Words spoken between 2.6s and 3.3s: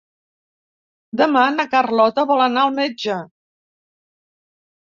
al metge.